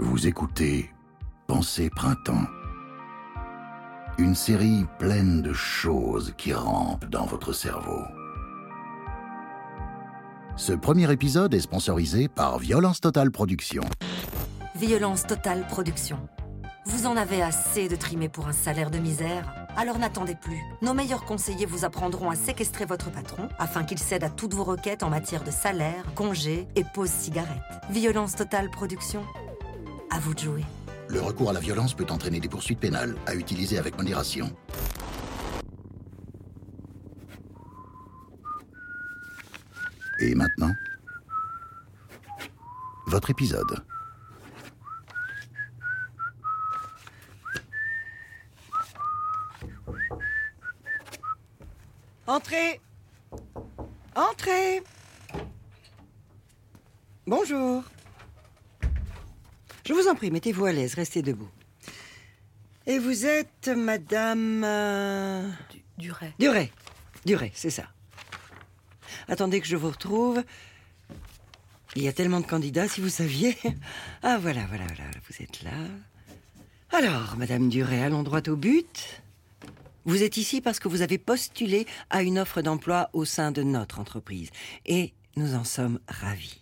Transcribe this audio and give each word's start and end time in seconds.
Vous 0.00 0.28
écoutez 0.28 0.92
Pensée 1.48 1.90
Printemps. 1.90 2.46
Une 4.16 4.36
série 4.36 4.86
pleine 5.00 5.42
de 5.42 5.52
choses 5.52 6.34
qui 6.38 6.52
rampent 6.52 7.06
dans 7.06 7.26
votre 7.26 7.52
cerveau. 7.52 8.02
Ce 10.54 10.72
premier 10.72 11.10
épisode 11.10 11.52
est 11.52 11.60
sponsorisé 11.60 12.28
par 12.28 12.60
Violence 12.60 13.00
Total 13.00 13.32
Production. 13.32 13.82
Violence 14.76 15.26
Totale 15.26 15.66
Production. 15.66 16.20
Vous 16.86 17.06
en 17.06 17.16
avez 17.16 17.42
assez 17.42 17.88
de 17.88 17.96
trimer 17.96 18.28
pour 18.28 18.46
un 18.46 18.52
salaire 18.52 18.92
de 18.92 18.98
misère 18.98 19.52
Alors 19.76 19.98
n'attendez 19.98 20.36
plus. 20.36 20.60
Nos 20.80 20.94
meilleurs 20.94 21.24
conseillers 21.24 21.66
vous 21.66 21.84
apprendront 21.84 22.30
à 22.30 22.36
séquestrer 22.36 22.84
votre 22.84 23.10
patron 23.10 23.48
afin 23.58 23.82
qu'il 23.82 23.98
cède 23.98 24.22
à 24.22 24.30
toutes 24.30 24.54
vos 24.54 24.64
requêtes 24.64 25.02
en 25.02 25.10
matière 25.10 25.42
de 25.42 25.50
salaire, 25.50 26.04
congé 26.14 26.68
et 26.76 26.84
pause 26.84 27.10
cigarette. 27.10 27.58
Violence 27.90 28.36
Totale 28.36 28.70
Production. 28.70 29.24
À 30.10 30.18
vous 30.20 30.34
de 30.34 30.38
jouer. 30.38 30.64
Le 31.08 31.20
recours 31.20 31.50
à 31.50 31.52
la 31.52 31.60
violence 31.60 31.94
peut 31.94 32.06
entraîner 32.10 32.40
des 32.40 32.48
poursuites 32.48 32.80
pénales, 32.80 33.16
à 33.26 33.34
utiliser 33.34 33.78
avec 33.78 33.96
modération. 33.96 34.50
Et 40.20 40.34
maintenant, 40.34 40.72
votre 43.06 43.30
épisode. 43.30 43.84
Entrez 52.26 52.80
Entrez 54.14 54.82
Bonjour. 57.26 57.84
Je 59.88 59.94
vous 59.94 60.06
en 60.06 60.14
prie, 60.14 60.30
mettez-vous 60.30 60.66
à 60.66 60.72
l'aise, 60.72 60.92
restez 60.92 61.22
debout. 61.22 61.48
Et 62.86 62.98
vous 62.98 63.24
êtes 63.24 63.68
Madame... 63.68 64.62
euh, 64.62 65.48
Duret. 65.96 66.34
Duret. 66.38 66.70
Duret, 67.24 67.52
c'est 67.54 67.70
ça. 67.70 67.84
Attendez 69.28 69.62
que 69.62 69.66
je 69.66 69.76
vous 69.76 69.88
retrouve. 69.88 70.44
Il 71.96 72.02
y 72.02 72.08
a 72.08 72.12
tellement 72.12 72.40
de 72.40 72.46
candidats, 72.46 72.86
si 72.86 73.00
vous 73.00 73.08
saviez. 73.08 73.56
Ah, 74.22 74.36
voilà, 74.36 74.66
voilà, 74.66 74.84
voilà, 74.88 75.10
vous 75.26 75.42
êtes 75.42 75.62
là. 75.62 75.70
Alors, 76.92 77.36
Madame 77.38 77.70
Duret, 77.70 78.02
allons 78.02 78.22
droit 78.22 78.46
au 78.46 78.56
but. 78.56 79.22
Vous 80.04 80.22
êtes 80.22 80.36
ici 80.36 80.60
parce 80.60 80.80
que 80.80 80.88
vous 80.88 81.00
avez 81.00 81.16
postulé 81.16 81.86
à 82.10 82.22
une 82.22 82.38
offre 82.38 82.60
d'emploi 82.60 83.08
au 83.14 83.24
sein 83.24 83.52
de 83.52 83.62
notre 83.62 84.00
entreprise. 84.00 84.50
Et 84.84 85.14
nous 85.36 85.54
en 85.54 85.64
sommes 85.64 85.98
ravis. 86.08 86.60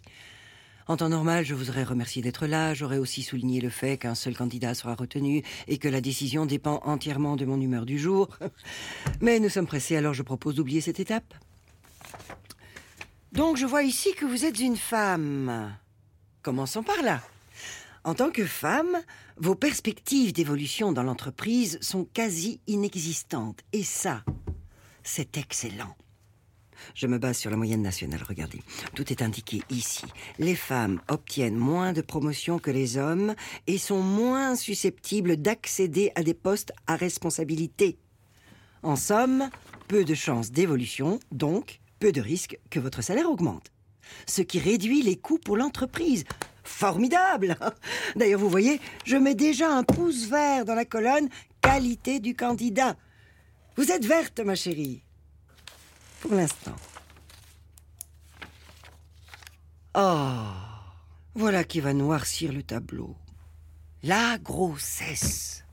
En 0.88 0.96
temps 0.96 1.08
normal, 1.08 1.44
je 1.44 1.54
vous 1.54 1.68
aurais 1.68 1.82
remercié 1.82 2.22
d'être 2.22 2.46
là. 2.46 2.72
J'aurais 2.72 2.98
aussi 2.98 3.24
souligné 3.24 3.60
le 3.60 3.70
fait 3.70 3.98
qu'un 3.98 4.14
seul 4.14 4.36
candidat 4.36 4.72
sera 4.74 4.94
retenu 4.94 5.42
et 5.66 5.78
que 5.78 5.88
la 5.88 6.00
décision 6.00 6.46
dépend 6.46 6.80
entièrement 6.84 7.34
de 7.34 7.44
mon 7.44 7.60
humeur 7.60 7.86
du 7.86 7.98
jour. 7.98 8.28
Mais 9.20 9.40
nous 9.40 9.48
sommes 9.48 9.66
pressés, 9.66 9.96
alors 9.96 10.14
je 10.14 10.22
propose 10.22 10.54
d'oublier 10.54 10.80
cette 10.80 11.00
étape. 11.00 11.34
Donc, 13.32 13.56
je 13.56 13.66
vois 13.66 13.82
ici 13.82 14.14
que 14.14 14.24
vous 14.24 14.44
êtes 14.44 14.60
une 14.60 14.76
femme. 14.76 15.76
Commençons 16.42 16.84
par 16.84 17.02
là. 17.02 17.20
En 18.04 18.14
tant 18.14 18.30
que 18.30 18.46
femme, 18.46 18.96
vos 19.36 19.56
perspectives 19.56 20.32
d'évolution 20.32 20.92
dans 20.92 21.02
l'entreprise 21.02 21.78
sont 21.80 22.04
quasi 22.04 22.60
inexistantes. 22.68 23.58
Et 23.72 23.82
ça, 23.82 24.22
c'est 25.02 25.36
excellent. 25.36 25.96
Je 26.94 27.06
me 27.06 27.18
base 27.18 27.38
sur 27.38 27.50
la 27.50 27.56
moyenne 27.56 27.82
nationale, 27.82 28.22
regardez. 28.26 28.60
Tout 28.94 29.10
est 29.12 29.22
indiqué 29.22 29.62
ici. 29.70 30.04
Les 30.38 30.54
femmes 30.54 31.00
obtiennent 31.08 31.56
moins 31.56 31.92
de 31.92 32.00
promotions 32.00 32.58
que 32.58 32.70
les 32.70 32.96
hommes 32.96 33.34
et 33.66 33.78
sont 33.78 34.02
moins 34.02 34.56
susceptibles 34.56 35.36
d'accéder 35.36 36.12
à 36.14 36.22
des 36.22 36.34
postes 36.34 36.72
à 36.86 36.96
responsabilité. 36.96 37.98
En 38.82 38.96
somme, 38.96 39.50
peu 39.88 40.04
de 40.04 40.14
chances 40.14 40.50
d'évolution, 40.50 41.18
donc 41.32 41.80
peu 41.98 42.12
de 42.12 42.20
risques 42.20 42.58
que 42.70 42.80
votre 42.80 43.02
salaire 43.02 43.30
augmente. 43.30 43.72
Ce 44.26 44.42
qui 44.42 44.58
réduit 44.58 45.02
les 45.02 45.16
coûts 45.16 45.38
pour 45.38 45.56
l'entreprise. 45.56 46.24
Formidable 46.62 47.56
D'ailleurs, 48.16 48.40
vous 48.40 48.50
voyez, 48.50 48.80
je 49.04 49.16
mets 49.16 49.34
déjà 49.34 49.72
un 49.72 49.82
pouce 49.82 50.26
vert 50.26 50.64
dans 50.64 50.74
la 50.74 50.84
colonne 50.84 51.28
qualité 51.60 52.20
du 52.20 52.34
candidat. 52.34 52.96
Vous 53.76 53.90
êtes 53.90 54.04
verte, 54.04 54.40
ma 54.40 54.54
chérie. 54.54 55.02
Pour 56.26 56.34
l'instant. 56.34 56.74
Oh, 59.94 60.40
voilà 61.36 61.62
qui 61.62 61.78
va 61.78 61.94
noircir 61.94 62.52
le 62.52 62.64
tableau. 62.64 63.14
La 64.02 64.36
grossesse. 64.38 65.64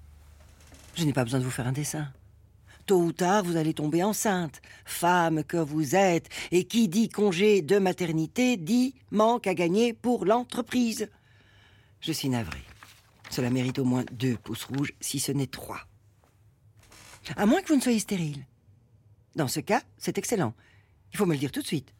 Je 0.94 1.06
n'ai 1.06 1.14
pas 1.14 1.24
besoin 1.24 1.40
de 1.40 1.44
vous 1.44 1.50
faire 1.50 1.66
un 1.66 1.72
dessin. 1.72 2.08
Tôt 2.86 3.02
ou 3.02 3.12
tard, 3.12 3.44
vous 3.44 3.58
allez 3.58 3.74
tomber 3.74 4.04
enceinte. 4.04 4.62
Femme 4.86 5.44
que 5.44 5.58
vous 5.58 5.96
êtes. 5.96 6.30
Et 6.52 6.66
qui 6.66 6.88
dit 6.88 7.10
congé 7.10 7.64
de 7.64 7.80
maternité 7.80 8.56
dit 8.56 8.94
manque 9.10 9.48
à 9.48 9.56
gagner 9.56 9.92
pour 9.92 10.24
l'entreprise. 10.24 11.10
Je 12.00 12.12
suis 12.12 12.30
navré. 12.30 12.60
Cela 13.32 13.50
mérite 13.50 13.80
au 13.80 13.86
moins 13.86 14.06
deux 14.12 14.38
pouces 14.38 14.66
rouges, 14.66 14.94
si 15.02 15.20
ce 15.20 15.32
n'est 15.32 15.48
trois. 15.48 15.88
À 17.38 17.48
moins 17.48 17.64
que 17.64 17.70
vous 17.70 17.78
ne 17.78 17.82
soyez 17.82 17.98
stérile. 17.98 18.46
Dans 19.36 19.48
ce 19.48 19.60
cas, 19.60 19.82
c'est 19.98 20.18
excellent. 20.18 20.54
Il 21.12 21.18
faut 21.18 21.26
me 21.26 21.34
le 21.34 21.40
dire 21.40 21.52
tout 21.52 21.62
de 21.62 21.68
suite. 21.68 21.94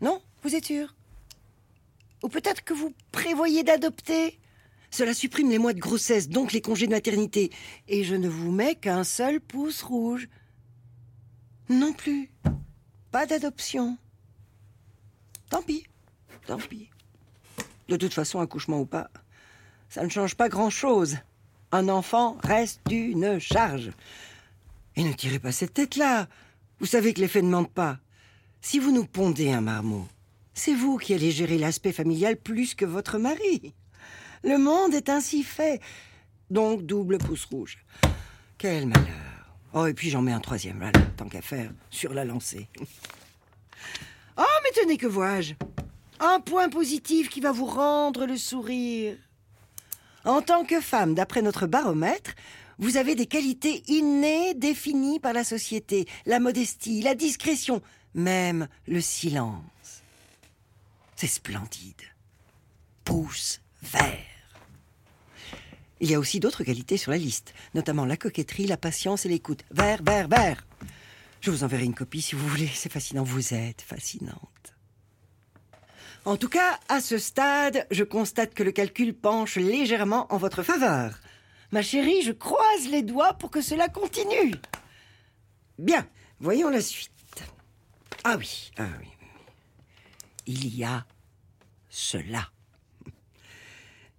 Non 0.00 0.20
Vous 0.42 0.54
êtes 0.54 0.66
sûr? 0.66 0.94
Ou 2.22 2.28
peut-être 2.28 2.62
que 2.62 2.74
vous 2.74 2.94
prévoyez 3.10 3.62
d'adopter? 3.64 4.38
Cela 4.90 5.14
supprime 5.14 5.50
les 5.50 5.58
mois 5.58 5.72
de 5.72 5.80
grossesse, 5.80 6.28
donc 6.28 6.52
les 6.52 6.60
congés 6.60 6.86
de 6.86 6.92
maternité. 6.92 7.50
Et 7.88 8.04
je 8.04 8.14
ne 8.14 8.28
vous 8.28 8.50
mets 8.50 8.74
qu'un 8.74 9.04
seul 9.04 9.40
pouce 9.40 9.82
rouge. 9.82 10.28
Non 11.68 11.92
plus. 11.92 12.30
Pas 13.10 13.26
d'adoption. 13.26 13.96
Tant 15.48 15.62
pis. 15.62 15.84
Tant 16.46 16.58
pis. 16.58 16.90
De 17.88 17.96
toute 17.96 18.14
façon, 18.14 18.40
accouchement 18.40 18.80
ou 18.80 18.86
pas, 18.86 19.10
ça 19.88 20.04
ne 20.04 20.08
change 20.08 20.34
pas 20.34 20.48
grand-chose. 20.48 21.16
Un 21.72 21.88
enfant 21.88 22.36
reste 22.42 22.80
une 22.90 23.38
charge. 23.38 23.90
Et 24.96 25.04
ne 25.04 25.12
tirez 25.12 25.38
pas 25.38 25.52
cette 25.52 25.74
tête-là. 25.74 26.28
Vous 26.78 26.86
savez 26.86 27.14
que 27.14 27.20
les 27.20 27.28
faits 27.28 27.44
ne 27.44 27.50
mentent 27.50 27.72
pas. 27.72 27.98
Si 28.60 28.78
vous 28.78 28.92
nous 28.92 29.06
pondez 29.06 29.50
un 29.50 29.60
marmot, 29.60 30.06
c'est 30.54 30.74
vous 30.74 30.98
qui 30.98 31.14
allez 31.14 31.30
gérer 31.30 31.58
l'aspect 31.58 31.92
familial 31.92 32.36
plus 32.36 32.74
que 32.74 32.84
votre 32.84 33.18
mari. 33.18 33.74
Le 34.44 34.58
monde 34.58 34.94
est 34.94 35.08
ainsi 35.08 35.42
fait. 35.42 35.80
Donc 36.50 36.82
double 36.82 37.18
pouce 37.18 37.44
rouge. 37.46 37.78
Quel 38.58 38.86
malheur. 38.86 39.32
Oh, 39.74 39.86
et 39.86 39.94
puis 39.94 40.10
j'en 40.10 40.20
mets 40.20 40.32
un 40.32 40.40
troisième, 40.40 40.80
là, 40.80 40.92
tant 41.16 41.28
qu'à 41.28 41.40
faire, 41.40 41.72
sur 41.90 42.14
la 42.14 42.24
lancée. 42.24 42.68
Oh, 44.34 44.60
mais 44.64 44.70
tenez, 44.80 44.96
que 44.96 45.06
vois-je? 45.06 45.52
Un 46.18 46.40
point 46.40 46.70
positif 46.70 47.28
qui 47.28 47.42
va 47.42 47.52
vous 47.52 47.66
rendre 47.66 48.24
le 48.24 48.38
sourire. 48.38 49.14
En 50.24 50.40
tant 50.40 50.64
que 50.64 50.80
femme, 50.80 51.14
d'après 51.14 51.42
notre 51.42 51.66
baromètre, 51.66 52.30
vous 52.78 52.96
avez 52.96 53.14
des 53.14 53.26
qualités 53.26 53.82
innées 53.88 54.54
définies 54.54 55.20
par 55.20 55.32
la 55.32 55.44
société, 55.44 56.06
la 56.26 56.40
modestie, 56.40 57.02
la 57.02 57.14
discrétion, 57.14 57.82
même 58.14 58.68
le 58.86 59.00
silence. 59.00 60.02
C'est 61.16 61.26
splendide. 61.26 62.02
Pouce 63.04 63.60
vert. 63.82 64.18
Il 66.00 66.10
y 66.10 66.14
a 66.14 66.18
aussi 66.18 66.40
d'autres 66.40 66.64
qualités 66.64 66.96
sur 66.96 67.12
la 67.12 67.18
liste, 67.18 67.54
notamment 67.74 68.04
la 68.04 68.16
coquetterie, 68.16 68.66
la 68.66 68.76
patience 68.76 69.24
et 69.24 69.28
l'écoute. 69.28 69.64
Vert, 69.70 70.02
vert, 70.02 70.26
vert. 70.26 70.66
Je 71.40 71.50
vous 71.50 71.62
enverrai 71.62 71.84
une 71.84 71.94
copie 71.94 72.22
si 72.22 72.34
vous 72.34 72.48
voulez. 72.48 72.68
C'est 72.74 72.90
fascinant. 72.90 73.22
Vous 73.22 73.54
êtes 73.54 73.82
fascinante. 73.82 74.74
En 76.24 76.36
tout 76.36 76.48
cas, 76.48 76.78
à 76.88 77.00
ce 77.00 77.18
stade, 77.18 77.86
je 77.90 78.04
constate 78.04 78.54
que 78.54 78.62
le 78.62 78.70
calcul 78.70 79.14
penche 79.14 79.56
légèrement 79.56 80.32
en 80.32 80.38
votre 80.38 80.62
faveur. 80.62 81.18
Ma 81.72 81.80
chérie, 81.80 82.20
je 82.20 82.32
croise 82.32 82.86
les 82.90 83.02
doigts 83.02 83.32
pour 83.32 83.50
que 83.50 83.62
cela 83.62 83.88
continue. 83.88 84.54
Bien, 85.78 86.06
voyons 86.38 86.68
la 86.68 86.82
suite. 86.82 87.10
Ah 88.24 88.36
oui, 88.36 88.70
ah 88.76 88.88
oui. 89.00 89.08
Il 90.46 90.76
y 90.76 90.84
a 90.84 91.06
cela. 91.88 92.50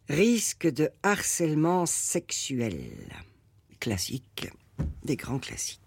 Risque 0.09 0.67
de 0.67 0.89
harcèlement 1.03 1.85
sexuel. 1.85 2.91
Classique, 3.79 4.47
des 5.03 5.15
grands 5.15 5.39
classiques. 5.39 5.82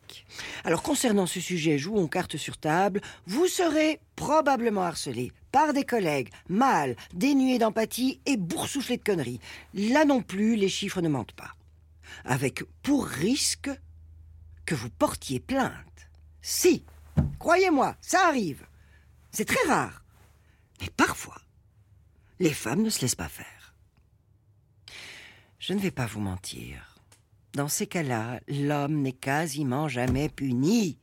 Alors 0.65 0.83
concernant 0.83 1.27
ce 1.27 1.41
sujet, 1.41 1.79
jouons 1.79 2.09
carte 2.09 2.37
sur 2.37 2.59
table. 2.59 3.01
Vous 3.27 3.47
serez 3.47 4.01
probablement 4.17 4.83
harcelé 4.83 5.33
par 5.53 5.73
des 5.73 5.85
collègues 5.85 6.31
mâles, 6.49 6.97
dénués 7.15 7.59
d'empathie 7.59 8.21
et 8.27 8.37
boursouflés 8.37 8.99
de 8.99 9.03
conneries. 9.03 9.41
Là 9.75 10.05
non 10.05 10.23
plus, 10.23 10.57
les 10.57 10.69
chiffres 10.69 11.01
ne 11.01 11.09
mentent 11.09 11.33
pas. 11.33 11.55
Avec 12.25 12.65
pour 12.83 13.07
risque 13.07 13.71
que 14.65 14.75
vous 14.75 14.91
portiez 14.91 15.41
plainte. 15.41 16.09
Si, 16.43 16.85
croyez-moi, 17.39 17.97
ça 18.01 18.27
arrive. 18.27 18.67
C'est 19.33 19.47
très 19.47 19.69
rare. 19.69 20.03
Mais 20.81 20.91
parfois, 20.97 21.41
les 22.39 22.53
femmes 22.53 22.83
ne 22.83 22.91
se 22.91 23.01
laissent 23.01 23.15
pas 23.15 23.29
faire. 23.29 23.75
Je 25.59 25.73
ne 25.73 25.81
vais 25.81 25.91
pas 25.91 26.07
vous 26.07 26.21
mentir. 26.21 26.86
Dans 27.57 27.69
ces 27.69 27.87
cas-là, 27.87 28.39
l'homme 28.49 29.01
n'est 29.01 29.13
quasiment 29.13 29.89
jamais 29.89 30.29
puni. 30.29 30.99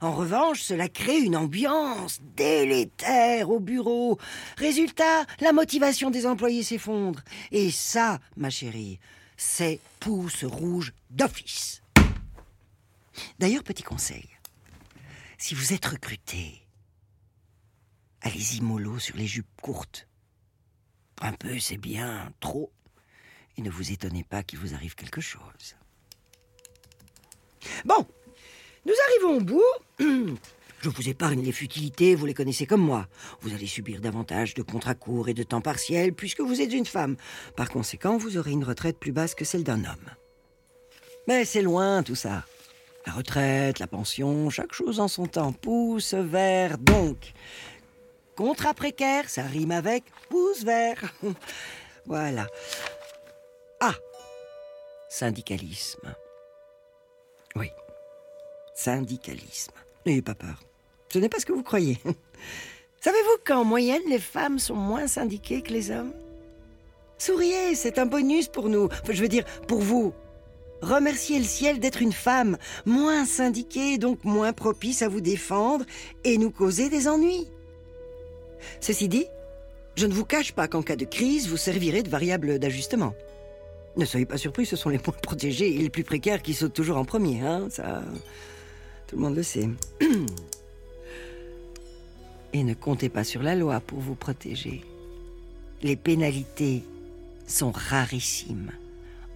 En 0.00 0.14
revanche, 0.14 0.62
cela 0.62 0.88
crée 0.88 1.18
une 1.18 1.34
ambiance 1.34 2.20
délétère 2.36 3.50
au 3.50 3.58
bureau. 3.58 4.20
Résultat, 4.56 5.26
la 5.40 5.52
motivation 5.52 6.12
des 6.12 6.26
employés 6.26 6.62
s'effondre. 6.62 7.24
Et 7.50 7.72
ça, 7.72 8.20
ma 8.36 8.50
chérie, 8.50 9.00
c'est 9.36 9.80
pouce 9.98 10.44
rouge 10.44 10.92
d'office. 11.10 11.82
D'ailleurs, 13.40 13.64
petit 13.64 13.82
conseil. 13.82 14.28
Si 15.38 15.56
vous 15.56 15.72
êtes 15.72 15.86
recruté, 15.86 16.62
allez-y 18.20 18.60
mollo 18.60 19.00
sur 19.00 19.16
les 19.16 19.26
jupes 19.26 19.60
courtes. 19.60 20.06
Un 21.20 21.32
peu, 21.32 21.58
c'est 21.58 21.78
bien, 21.78 22.32
trop. 22.38 22.70
Et 23.58 23.62
ne 23.62 23.70
vous 23.70 23.92
étonnez 23.92 24.24
pas 24.24 24.42
qu'il 24.42 24.60
vous 24.60 24.72
arrive 24.72 24.94
quelque 24.94 25.20
chose. 25.20 25.76
Bon, 27.84 28.06
nous 28.86 28.94
arrivons 29.06 29.38
au 29.38 29.40
bout. 29.40 30.38
Je 30.80 30.88
vous 30.88 31.08
épargne 31.08 31.42
les 31.42 31.50
futilités, 31.50 32.14
vous 32.14 32.26
les 32.26 32.34
connaissez 32.34 32.64
comme 32.64 32.80
moi. 32.80 33.08
Vous 33.40 33.52
allez 33.52 33.66
subir 33.66 34.00
davantage 34.00 34.54
de 34.54 34.62
contrats 34.62 34.94
courts 34.94 35.28
et 35.28 35.34
de 35.34 35.42
temps 35.42 35.60
partiel 35.60 36.12
puisque 36.12 36.40
vous 36.40 36.60
êtes 36.60 36.72
une 36.72 36.86
femme. 36.86 37.16
Par 37.56 37.68
conséquent, 37.68 38.16
vous 38.16 38.38
aurez 38.38 38.52
une 38.52 38.62
retraite 38.62 38.96
plus 38.96 39.10
basse 39.10 39.34
que 39.34 39.44
celle 39.44 39.64
d'un 39.64 39.84
homme. 39.84 40.10
Mais 41.26 41.44
c'est 41.44 41.62
loin 41.62 42.04
tout 42.04 42.14
ça. 42.14 42.44
La 43.06 43.12
retraite, 43.12 43.80
la 43.80 43.88
pension, 43.88 44.50
chaque 44.50 44.72
chose 44.72 45.00
en 45.00 45.08
son 45.08 45.26
temps. 45.26 45.52
Pouce 45.52 46.14
vert 46.14 46.78
donc. 46.78 47.32
Contrat 48.36 48.74
précaire, 48.74 49.28
ça 49.28 49.42
rime 49.42 49.72
avec 49.72 50.04
pouce 50.28 50.62
vert. 50.62 51.12
voilà. 52.06 52.46
Ah 53.80 53.94
Syndicalisme. 55.08 56.14
Oui. 57.56 57.70
Syndicalisme. 58.74 59.72
N'ayez 60.04 60.22
pas 60.22 60.34
peur. 60.34 60.62
Ce 61.08 61.18
n'est 61.18 61.28
pas 61.28 61.38
ce 61.38 61.46
que 61.46 61.52
vous 61.52 61.62
croyez. 61.62 61.98
Savez-vous 63.00 63.38
qu'en 63.46 63.64
moyenne, 63.64 64.02
les 64.08 64.18
femmes 64.18 64.58
sont 64.58 64.74
moins 64.74 65.06
syndiquées 65.06 65.62
que 65.62 65.72
les 65.72 65.90
hommes? 65.90 66.12
Souriez, 67.16 67.74
c'est 67.74 67.98
un 67.98 68.06
bonus 68.06 68.48
pour 68.48 68.68
nous. 68.68 68.86
Enfin, 68.86 69.12
je 69.12 69.22
veux 69.22 69.28
dire, 69.28 69.44
pour 69.66 69.80
vous. 69.80 70.12
Remerciez 70.82 71.38
le 71.38 71.44
ciel 71.44 71.80
d'être 71.80 72.02
une 72.02 72.12
femme, 72.12 72.56
moins 72.86 73.24
syndiquée, 73.24 73.98
donc 73.98 74.24
moins 74.24 74.52
propice 74.52 75.02
à 75.02 75.08
vous 75.08 75.20
défendre 75.20 75.84
et 76.24 76.38
nous 76.38 76.50
causer 76.50 76.88
des 76.88 77.08
ennuis. 77.08 77.48
Ceci 78.80 79.08
dit, 79.08 79.26
je 79.96 80.06
ne 80.06 80.12
vous 80.12 80.24
cache 80.24 80.52
pas 80.52 80.68
qu'en 80.68 80.82
cas 80.82 80.94
de 80.94 81.04
crise, 81.04 81.48
vous 81.48 81.56
servirez 81.56 82.04
de 82.04 82.10
variable 82.10 82.60
d'ajustement. 82.60 83.14
Ne 83.96 84.04
soyez 84.04 84.26
pas 84.26 84.38
surpris, 84.38 84.66
ce 84.66 84.76
sont 84.76 84.90
les 84.90 84.98
moins 84.98 85.14
protégés 85.22 85.74
et 85.74 85.78
les 85.78 85.90
plus 85.90 86.04
précaires 86.04 86.42
qui 86.42 86.54
sautent 86.54 86.74
toujours 86.74 86.98
en 86.98 87.04
premier, 87.04 87.40
hein, 87.40 87.68
ça. 87.70 88.02
Tout 89.08 89.16
le 89.16 89.22
monde 89.22 89.36
le 89.36 89.42
sait. 89.42 89.68
Et 92.52 92.62
ne 92.62 92.74
comptez 92.74 93.08
pas 93.08 93.24
sur 93.24 93.42
la 93.42 93.54
loi 93.54 93.80
pour 93.80 94.00
vous 94.00 94.14
protéger. 94.14 94.82
Les 95.82 95.96
pénalités 95.96 96.82
sont 97.46 97.70
rarissimes 97.70 98.72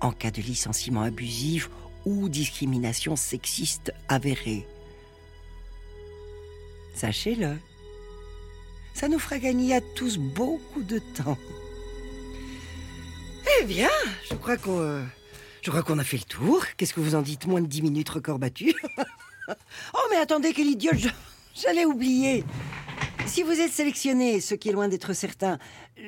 en 0.00 0.12
cas 0.12 0.30
de 0.30 0.42
licenciement 0.42 1.02
abusif 1.02 1.70
ou 2.04 2.28
discrimination 2.28 3.16
sexiste 3.16 3.92
avérée. 4.08 4.66
Sachez-le. 6.94 7.56
Ça 8.92 9.08
nous 9.08 9.18
fera 9.18 9.38
gagner 9.38 9.74
à 9.74 9.80
tous 9.80 10.18
beaucoup 10.18 10.82
de 10.82 10.98
temps. 10.98 11.38
Eh 13.62 13.64
bien, 13.64 13.90
je 14.28 14.34
crois 14.34 14.56
qu'on 14.56 14.80
euh, 14.80 15.02
je 15.62 15.70
crois 15.70 15.96
a 15.96 16.02
fait 16.02 16.16
le 16.16 16.24
tour. 16.24 16.64
Qu'est-ce 16.76 16.92
que 16.92 16.98
vous 16.98 17.14
en 17.14 17.22
dites? 17.22 17.46
Moins 17.46 17.60
de 17.60 17.68
10 17.68 17.82
minutes 17.82 18.08
record 18.08 18.40
battu. 18.40 18.74
oh 19.48 19.98
mais 20.10 20.16
attendez, 20.16 20.52
quel 20.52 20.66
idiot, 20.66 20.90
j'allais 21.54 21.84
oublier. 21.84 22.42
Si 23.24 23.44
vous 23.44 23.52
êtes 23.52 23.70
sélectionné, 23.70 24.40
ce 24.40 24.56
qui 24.56 24.68
est 24.68 24.72
loin 24.72 24.88
d'être 24.88 25.12
certain, 25.12 25.60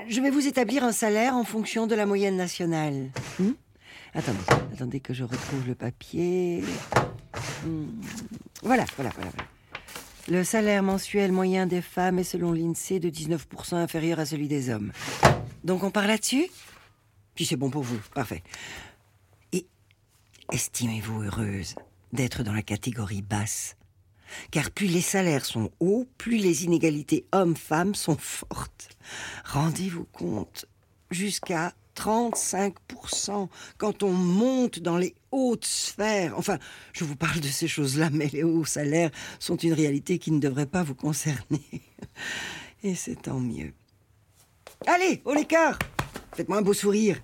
je 0.08 0.20
vais 0.20 0.30
vous 0.30 0.48
établir 0.48 0.82
un 0.82 0.90
salaire 0.90 1.36
en 1.36 1.44
fonction 1.44 1.86
de 1.86 1.94
la 1.94 2.06
moyenne 2.06 2.36
nationale. 2.36 3.10
Hmm? 3.38 3.52
Attendez, 4.14 4.38
attendez 4.72 4.98
que 4.98 5.14
je 5.14 5.22
retrouve 5.22 5.64
le 5.68 5.76
papier. 5.76 6.64
Hmm. 7.64 7.86
Voilà, 8.64 8.84
voilà, 8.96 9.12
voilà. 9.14 9.30
Le 10.26 10.42
salaire 10.42 10.82
mensuel 10.82 11.30
moyen 11.30 11.68
des 11.68 11.82
femmes 11.82 12.18
est 12.18 12.24
selon 12.24 12.50
l'INSEE 12.50 12.98
de 12.98 13.10
19% 13.10 13.76
inférieur 13.76 14.18
à 14.18 14.26
celui 14.26 14.48
des 14.48 14.70
hommes. 14.70 14.90
Donc 15.62 15.84
on 15.84 15.92
part 15.92 16.08
là-dessus? 16.08 16.48
Puis 17.34 17.46
c'est 17.46 17.56
bon 17.56 17.70
pour 17.70 17.82
vous, 17.82 18.00
parfait. 18.14 18.42
Et 19.52 19.66
estimez-vous 20.52 21.22
heureuse 21.22 21.74
d'être 22.12 22.42
dans 22.42 22.52
la 22.52 22.62
catégorie 22.62 23.22
basse? 23.22 23.76
Car 24.50 24.70
plus 24.70 24.86
les 24.86 25.00
salaires 25.00 25.44
sont 25.44 25.70
hauts, 25.80 26.06
plus 26.18 26.38
les 26.38 26.64
inégalités 26.64 27.26
hommes-femmes 27.32 27.94
sont 27.94 28.16
fortes. 28.16 28.96
Rendez-vous 29.44 30.04
compte, 30.04 30.66
jusqu'à 31.10 31.72
35% 31.96 33.48
quand 33.78 34.02
on 34.02 34.12
monte 34.12 34.80
dans 34.80 34.98
les 34.98 35.14
hautes 35.30 35.64
sphères. 35.64 36.34
Enfin, 36.36 36.58
je 36.92 37.04
vous 37.04 37.16
parle 37.16 37.40
de 37.40 37.48
ces 37.48 37.68
choses-là, 37.68 38.10
mais 38.12 38.28
les 38.28 38.42
hauts 38.42 38.64
salaires 38.64 39.10
sont 39.38 39.56
une 39.56 39.72
réalité 39.72 40.18
qui 40.18 40.30
ne 40.30 40.40
devrait 40.40 40.66
pas 40.66 40.82
vous 40.82 40.94
concerner. 40.94 41.62
Et 42.82 42.94
c'est 42.94 43.22
tant 43.22 43.40
mieux. 43.40 43.72
Allez, 44.86 45.22
au 45.24 45.32
l'écart 45.32 45.78
Faites-moi 46.34 46.58
un 46.58 46.62
beau 46.62 46.74
sourire. 46.74 47.20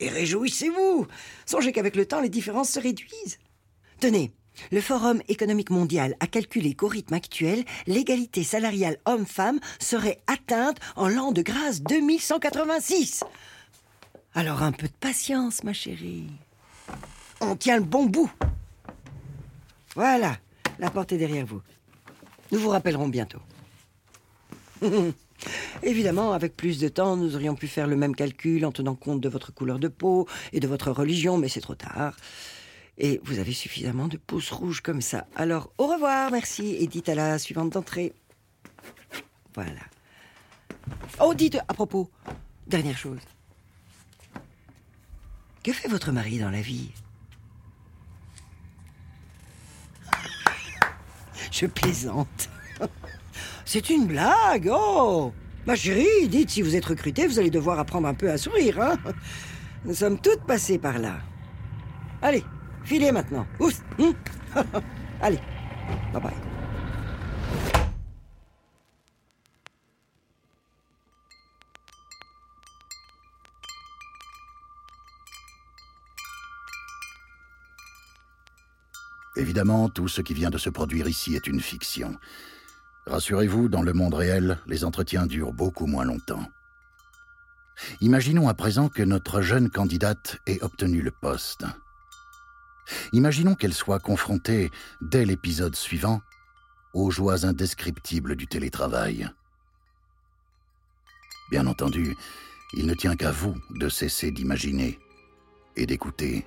Et 0.00 0.08
réjouissez-vous 0.08 1.06
Songez 1.46 1.72
qu'avec 1.72 1.96
le 1.96 2.06
temps, 2.06 2.20
les 2.20 2.28
différences 2.28 2.70
se 2.70 2.80
réduisent. 2.80 3.38
Tenez, 4.00 4.32
le 4.70 4.80
Forum 4.80 5.22
économique 5.28 5.70
mondial 5.70 6.16
a 6.20 6.26
calculé 6.26 6.74
qu'au 6.74 6.88
rythme 6.88 7.14
actuel, 7.14 7.64
l'égalité 7.86 8.44
salariale 8.44 8.98
homme-femme 9.06 9.60
serait 9.80 10.20
atteinte 10.26 10.78
en 10.96 11.08
l'an 11.08 11.32
de 11.32 11.42
grâce 11.42 11.82
2186. 11.82 13.24
Alors 14.34 14.62
un 14.62 14.72
peu 14.72 14.86
de 14.86 14.92
patience, 14.92 15.64
ma 15.64 15.72
chérie. 15.72 16.30
On 17.40 17.56
tient 17.56 17.76
le 17.76 17.84
bon 17.84 18.06
bout. 18.06 18.30
Voilà, 19.94 20.38
la 20.78 20.90
porte 20.90 21.12
est 21.12 21.18
derrière 21.18 21.46
vous. 21.46 21.62
Nous 22.52 22.58
vous 22.58 22.70
rappellerons 22.70 23.08
bientôt. 23.08 23.40
Évidemment, 25.82 26.32
avec 26.32 26.56
plus 26.56 26.78
de 26.78 26.88
temps, 26.88 27.16
nous 27.16 27.34
aurions 27.34 27.54
pu 27.54 27.66
faire 27.66 27.86
le 27.86 27.96
même 27.96 28.14
calcul 28.14 28.64
en 28.64 28.72
tenant 28.72 28.94
compte 28.94 29.20
de 29.20 29.28
votre 29.28 29.52
couleur 29.52 29.78
de 29.78 29.88
peau 29.88 30.26
et 30.52 30.60
de 30.60 30.68
votre 30.68 30.90
religion, 30.90 31.36
mais 31.36 31.48
c'est 31.48 31.60
trop 31.60 31.74
tard. 31.74 32.16
Et 32.96 33.20
vous 33.24 33.38
avez 33.38 33.52
suffisamment 33.52 34.06
de 34.06 34.16
pouces 34.16 34.52
rouges 34.52 34.80
comme 34.80 35.00
ça. 35.00 35.26
Alors, 35.34 35.72
au 35.78 35.86
revoir, 35.86 36.30
merci, 36.30 36.76
et 36.76 36.86
dites 36.86 37.08
à 37.08 37.14
la 37.14 37.38
suivante 37.38 37.70
d'entrée. 37.70 38.12
Voilà. 39.54 39.80
Oh, 41.20 41.34
dites, 41.34 41.58
à 41.68 41.74
propos, 41.74 42.10
dernière 42.66 42.96
chose. 42.96 43.20
Que 45.62 45.72
fait 45.72 45.88
votre 45.88 46.12
mari 46.12 46.38
dans 46.38 46.50
la 46.50 46.60
vie? 46.60 46.90
Je 51.50 51.66
plaisante. 51.66 52.48
C'est 53.64 53.90
une 53.90 54.06
blague, 54.06 54.70
oh 54.72 55.32
Ma 55.66 55.76
chérie, 55.76 56.28
dites, 56.28 56.50
si 56.50 56.60
vous 56.60 56.76
êtes 56.76 56.84
recrutée, 56.84 57.26
vous 57.26 57.38
allez 57.38 57.50
devoir 57.50 57.78
apprendre 57.78 58.06
un 58.06 58.12
peu 58.12 58.30
à 58.30 58.36
sourire, 58.36 58.80
hein 58.82 58.98
Nous 59.86 59.94
sommes 59.94 60.20
toutes 60.20 60.44
passées 60.44 60.78
par 60.78 60.98
là. 60.98 61.20
Allez, 62.20 62.44
filez 62.84 63.12
maintenant. 63.12 63.46
Ouf 63.58 63.80
hum. 63.98 64.12
Allez, 65.22 65.38
bye 66.12 66.22
bye. 66.22 66.32
Évidemment, 79.36 79.88
tout 79.88 80.08
ce 80.08 80.20
qui 80.20 80.34
vient 80.34 80.50
de 80.50 80.58
se 80.58 80.70
produire 80.70 81.08
ici 81.08 81.34
est 81.34 81.46
une 81.46 81.60
fiction. 81.60 82.14
Rassurez-vous, 83.06 83.68
dans 83.68 83.82
le 83.82 83.92
monde 83.92 84.14
réel, 84.14 84.58
les 84.66 84.84
entretiens 84.84 85.26
durent 85.26 85.52
beaucoup 85.52 85.86
moins 85.86 86.04
longtemps. 86.04 86.46
Imaginons 88.00 88.48
à 88.48 88.54
présent 88.54 88.88
que 88.88 89.02
notre 89.02 89.42
jeune 89.42 89.68
candidate 89.68 90.38
ait 90.46 90.62
obtenu 90.62 91.02
le 91.02 91.10
poste. 91.10 91.64
Imaginons 93.12 93.54
qu'elle 93.54 93.74
soit 93.74 93.98
confrontée, 93.98 94.70
dès 95.00 95.24
l'épisode 95.24 95.76
suivant, 95.76 96.20
aux 96.92 97.10
joies 97.10 97.44
indescriptibles 97.44 98.36
du 98.36 98.46
télétravail. 98.46 99.28
Bien 101.50 101.66
entendu, 101.66 102.16
il 102.74 102.86
ne 102.86 102.94
tient 102.94 103.16
qu'à 103.16 103.32
vous 103.32 103.54
de 103.70 103.88
cesser 103.88 104.30
d'imaginer 104.30 104.98
et 105.76 105.86
d'écouter 105.86 106.46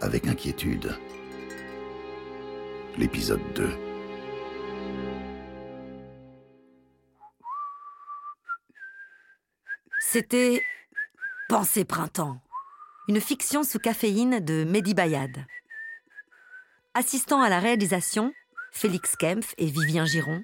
avec 0.00 0.26
inquiétude 0.26 0.94
l'épisode 2.98 3.40
2. 3.54 3.89
C'était 10.12 10.64
Pensée 11.48 11.84
Printemps, 11.84 12.42
une 13.06 13.20
fiction 13.20 13.62
sous 13.62 13.78
caféine 13.78 14.40
de 14.40 14.64
Mehdi 14.64 14.92
Bayad. 14.92 15.46
Assistant 16.94 17.40
à 17.40 17.48
la 17.48 17.60
réalisation, 17.60 18.34
Félix 18.72 19.14
Kempf 19.14 19.54
et 19.56 19.66
Vivien 19.66 20.06
Giron. 20.06 20.42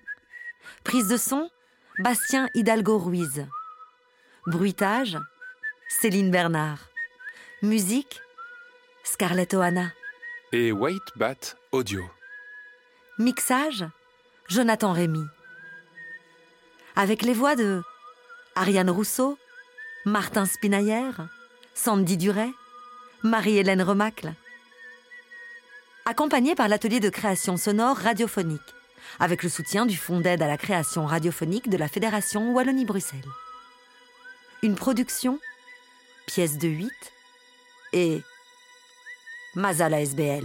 Prise 0.84 1.08
de 1.08 1.16
son, 1.16 1.50
Bastien 1.98 2.48
Hidalgo 2.54 2.96
Ruiz. 2.96 3.44
Bruitage, 4.46 5.18
Céline 5.88 6.30
Bernard. 6.30 6.88
Musique, 7.60 8.20
Scarlett 9.02 9.52
Oana. 9.52 9.90
Et 10.52 10.70
White 10.70 11.10
Bat 11.16 11.56
Audio. 11.72 12.08
Mixage, 13.18 13.84
Jonathan 14.48 14.92
Rémy. 14.92 15.24
Avec 16.94 17.22
les 17.22 17.34
voix 17.34 17.56
de 17.56 17.82
Ariane 18.54 18.90
Rousseau, 18.90 19.36
Martin 20.06 20.46
Spinailler, 20.46 21.10
Sandy 21.74 22.16
Duret, 22.16 22.52
Marie-Hélène 23.24 23.82
Remacle. 23.82 24.34
Accompagné 26.04 26.54
par 26.54 26.68
l'atelier 26.68 27.00
de 27.00 27.08
création 27.08 27.56
sonore 27.56 27.96
radiophonique, 27.96 28.60
avec 29.18 29.42
le 29.42 29.48
soutien 29.48 29.84
du 29.84 29.96
Fonds 29.96 30.20
d'aide 30.20 30.42
à 30.42 30.46
la 30.46 30.58
création 30.58 31.06
radiophonique 31.06 31.68
de 31.68 31.76
la 31.76 31.88
Fédération 31.88 32.52
Wallonie-Bruxelles. 32.52 33.18
Une 34.62 34.76
production, 34.76 35.40
pièce 36.26 36.56
de 36.56 36.68
8 36.68 36.92
et 37.92 38.22
Mazala 39.56 40.02
SBL. 40.02 40.44